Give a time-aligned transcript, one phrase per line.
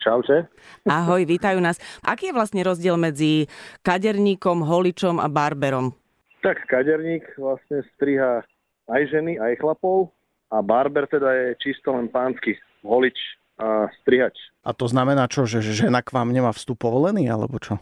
[0.00, 0.48] Čaute.
[0.88, 1.76] Ahoj, vítajú nás.
[2.00, 3.52] Aký je vlastne rozdiel medzi
[3.84, 5.92] kaderníkom, holičom a barberom?
[6.40, 8.40] Tak kaderník vlastne striha
[8.88, 10.08] aj ženy, aj chlapov
[10.48, 13.16] a barber teda je čisto len pánsky holič
[13.60, 14.34] a strihač.
[14.64, 17.76] A to znamená čo, že žena k vám nemá vstup povolený, alebo čo?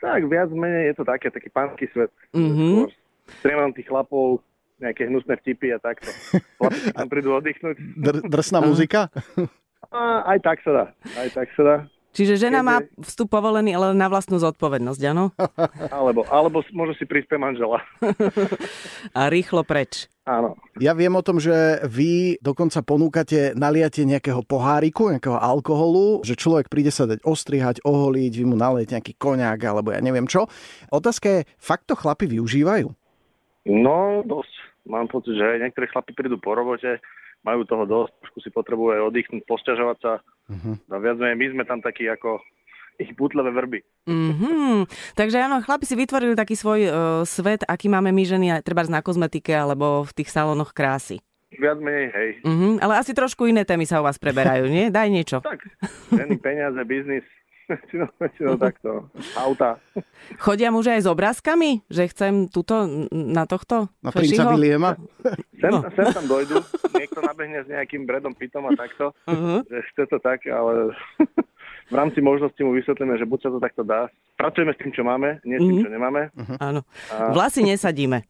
[0.00, 2.08] Tak viac menej je to také, taký pánsky svet.
[2.32, 2.88] Mhm.
[3.44, 4.40] Strieľam tých chlapov,
[4.80, 6.08] nejaké hnusné vtipy a takto.
[6.58, 7.76] Chlapi tam prídu oddychnúť.
[8.00, 9.12] Dr- drsná muzika?
[9.90, 10.84] A aj tak sa dá.
[11.18, 11.76] Aj tak sa dá.
[12.10, 15.30] Čiže žena má vstup povolený, ale na vlastnú zodpovednosť, áno?
[15.94, 17.86] Alebo, alebo môže si prísť pre manžela.
[19.18, 20.10] A rýchlo preč.
[20.26, 20.58] Áno.
[20.82, 26.66] Ja viem o tom, že vy dokonca ponúkate, naliate nejakého poháriku, nejakého alkoholu, že človek
[26.66, 30.50] príde sa dať ostrihať, oholiť, vy mu nalejete nejaký koňák alebo ja neviem čo.
[30.90, 32.90] Otázka je, fakt to chlapi využívajú?
[33.70, 34.54] No, dosť.
[34.86, 36.98] Mám pocit, že aj niektorí chlapi prídu po robote,
[37.40, 40.12] majú toho dosť, trošku si potrebujú aj oddychnúť, posťažovať sa.
[40.50, 40.74] Uh-huh.
[40.92, 42.40] A viac menej my sme tam takí ako
[43.02, 43.80] ich butlevé verby.
[44.04, 44.84] Mhm.
[45.16, 46.92] Takže áno, chlapi si vytvorili taký svoj uh,
[47.24, 51.24] svet, aký máme my ženy, treba na kozmetike alebo v tých salónoch krásy.
[51.50, 52.30] Viac menej, hej.
[52.46, 52.78] Mhm.
[52.78, 54.86] Ale asi trošku iné témy sa u vás preberajú, nie?
[54.92, 55.42] Daj niečo.
[55.42, 55.64] Tak,
[56.12, 57.26] ženy, peniaze, biznis,
[57.70, 59.06] väčšinou, väčšinou takto.
[59.34, 59.78] Auta.
[60.36, 63.86] Chodia muži aj s obrázkami, že chcem tuto na tohto?
[64.00, 64.50] Na princa?
[64.50, 64.98] Williama?
[65.54, 65.86] Sem, No.
[65.86, 66.58] sem tam dojdu,
[66.92, 69.64] niekto nabehne s nejakým Bredom Pittom a takto, Mhm.
[69.64, 70.96] že chce to tak, ale
[71.86, 74.08] v rámci možnosti mu vysvetlíme, že buď sa to takto dá.
[74.34, 75.84] Pracujeme s tým, čo máme, nie s tým, Mhm.
[75.84, 76.22] čo nemáme.
[76.58, 76.80] Áno.
[77.08, 78.24] A- Vlasy nesadíme.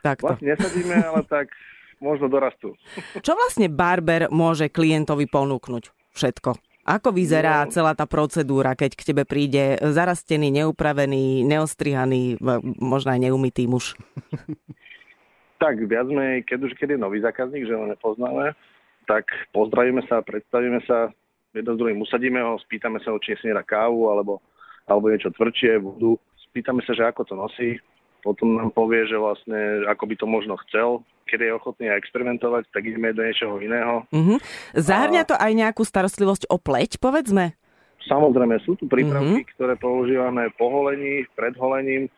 [0.00, 0.30] Takto.
[0.30, 1.52] Vlastne nesadíme, ale tak
[1.98, 2.72] možno dorastú.
[3.18, 5.92] Čo vlastne barber môže klientovi ponúknuť?
[6.10, 6.56] Všetko.
[6.90, 7.70] Ako vyzerá No.
[7.70, 13.94] celá tá procedúra, keď k tebe príde zarastený, neupravený, neostrihaný, v- možno aj neumytý muž?
[15.60, 18.56] Tak viac menej, keď už keď je nový zákazník, že ho nepoznáme,
[19.04, 21.12] tak pozdravíme sa, predstavíme sa,
[21.52, 24.40] jedno s druhým usadíme ho, spýtame sa ho, či nedá kávu, alebo,
[24.88, 26.16] alebo niečo tvrdšie, vodu.
[26.48, 27.70] Spýtame sa, že ako to nosí,
[28.24, 32.82] potom nám povie, že vlastne ako by to možno chcel, keď je ochotný experimentovať, tak
[32.82, 34.02] ideme do niečoho iného.
[34.10, 34.42] Mhm.
[34.74, 37.54] Zahrňa to aj nejakú starostlivosť o pleť, povedzme?
[38.10, 42.10] Samozrejme, sú tu prípravky, ktoré používame po holení, pred holením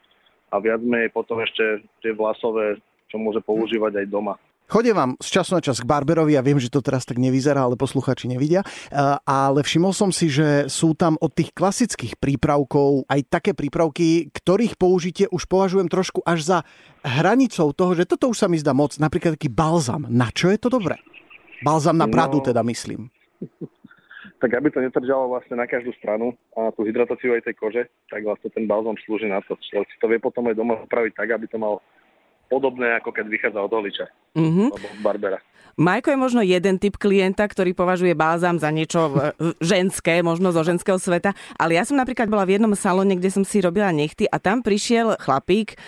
[0.49, 2.81] a viac menej potom ešte tie vlasové,
[3.13, 4.35] čo môže používať aj doma.
[4.73, 7.69] Chodím vám z času na čas k barberovi, ja viem, že to teraz tak nevyzerá,
[7.69, 8.65] ale posluchači nevidia.
[8.65, 14.33] Eh, Ale všimol som si, že sú tam od tých klasických prípravkov aj také prípravky,
[14.33, 16.59] ktorých použitie už považujem trošku až za
[17.05, 18.97] hranicou toho, že toto už sa mi zdá moc.
[18.97, 20.09] Napríklad taký balzam.
[20.09, 20.97] Na čo je to dobré?
[21.61, 22.47] Balzam na bradu No.
[22.49, 23.13] teda myslím.
[24.43, 28.27] Tak aby to netržalo vlastne na každú stranu a tú hydratáciu aj tej kože, tak
[28.27, 29.55] vlastne ten balzam slúži na to.
[29.55, 31.79] Človek si to vie potom aj doma upraviť tak, aby to mal
[32.53, 34.65] podobné, ako keď vychádza od holiča Mhm.
[34.69, 35.41] alebo od barbera.
[35.73, 40.61] Majko je možno jeden typ klienta, ktorý považuje bálzam za niečo e, ženské, možno zo
[40.61, 44.29] ženského sveta, ale ja som napríklad bola v jednom salóne, kde som si robila nechty
[44.29, 45.81] a tam prišiel chlapík,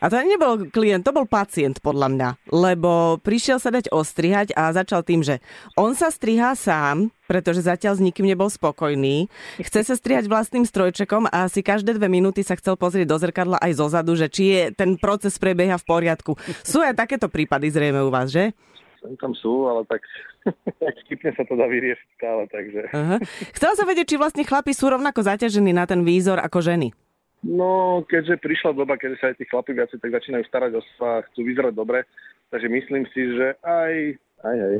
[0.00, 4.72] a to nebol klient, to bol pacient podľa mňa, lebo prišiel sa dať ostrihať a
[4.72, 5.44] začal tým, že
[5.76, 9.28] on sa strihá sám, pretože zatiaľ s nikým nebol spokojný,
[9.60, 13.60] chce sa strihať vlastným strojčekom a asi každé dve minúty sa chcel pozrieť do zrkadla
[13.60, 16.34] aj zo zadu, že či je ten proces prebieha v poriadku.
[16.64, 18.56] Sú aj takéto prípady zrejme u vás, že?
[19.04, 20.04] Sem tam sú, ale tak
[20.80, 22.80] tak vtipne sa to dá vyriešiť stále, takže...
[22.96, 23.16] Aha.
[23.52, 26.96] Chcela sa vedieť, či vlastne chlapi sú rovnako zaťažení na ten výzor ako ženy.
[27.40, 31.08] No, keďže prišla doba, kedy sa aj tí chlapi viacej tak začínajú starať o seba
[31.20, 32.04] a chcú vyzerať dobre,
[32.52, 33.92] takže myslím si, že aj...
[34.40, 34.76] Aj, aj.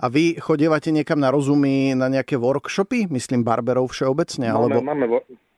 [0.00, 3.12] A vy chodievate niekam na rozumy, na nejaké workshopy?
[3.12, 4.48] Myslím barberov všeobecne?
[4.48, 4.78] Máme, Alebo...
[4.80, 5.04] máme,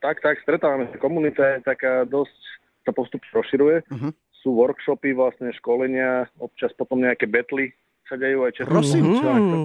[0.03, 0.99] tak, tak, stretávame sa.
[0.99, 2.35] Komunita je taká dosť,
[2.83, 3.87] sa postupne rozširuje.
[3.91, 4.09] Mhm.
[4.43, 7.71] Sú workshopy, vlastne školenia, občas potom nejaké betly
[8.05, 8.71] sa dejú aj často.
[8.71, 9.27] Prosím, čo?
[9.27, 9.63] Mhm.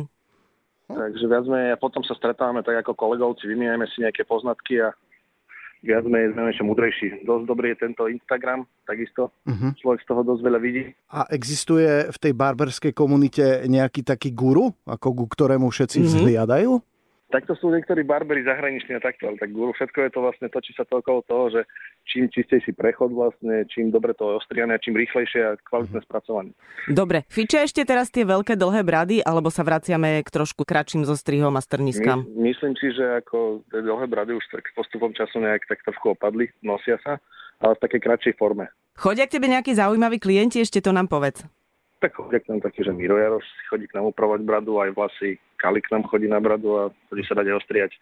[0.90, 4.90] Takže viac menej, a potom sa stretávame tak ako kolegovci, vymieňame si nejaké poznatky a
[5.80, 7.08] viac menej sme ešte múdrejší.
[7.24, 9.32] Dosť dobrý je tento Instagram, takisto.
[9.48, 9.80] Mhm.
[9.80, 10.82] Človek z toho dosť veľa vidí.
[11.12, 16.06] A existuje v tej barberskej komunite nejaký taký guru, ako ku ktorému všetci Mhm.
[16.06, 16.72] vzhliadajú?
[17.30, 20.74] Takto sú niektorí barberi zahraniční a takto, ale tak guru, všetko je to vlastne točí
[20.74, 21.60] sa to okolo toho, že
[22.02, 26.50] čím čistejší prechod vlastne, čím dobre to je ostriané, čím rýchlejšie a kvalitné spracovanie.
[26.90, 31.54] Dobre, fičia ešte teraz tie veľké dlhé brady, alebo sa vraciame k trošku kratším zostrihom
[31.54, 32.26] a strniskám?
[32.26, 36.18] My, myslím si, že ako tie dlhé brady už tak postupom času nejak tak trošku
[36.18, 37.22] opadli, nosia sa,
[37.62, 38.66] ale v takej kratšej forme.
[38.98, 41.46] Chodia k tebe nejakí zaujímaví klienti, ešte to nám povedz.
[42.02, 45.38] Tak chodia k nám taký, že Miro Jaroš chodí k nám upravovať bradu, aj vlasy,
[45.60, 47.92] Kali k nám chodí na bradu a chodí sa dať ostriať.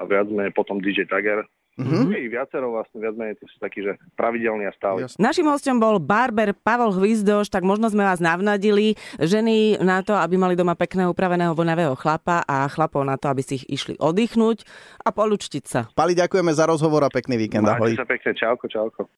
[0.00, 1.44] A viac sme potom DJ Tiger,
[1.76, 2.08] Mm-hmm.
[2.08, 5.04] Je ich viacero vlastne, viac menej, to sú takí, že pravidelní a stále.
[5.04, 5.20] Jasne.
[5.20, 8.96] Našim hostom bol barber Pavol Hvizdoš, tak možno sme vás navnadili.
[9.20, 13.44] Ženy na to, aby mali doma pekného upraveného vonavého chlapa a chlapov na to, aby
[13.44, 14.64] si ich išli oddychnúť
[15.04, 15.92] a polučtiť sa.
[15.92, 17.68] Pali, ďakujeme za rozhovor a pekný víkend.
[17.68, 18.00] Máte Ahoj.
[18.00, 19.12] sa pekne, čauko, čauko.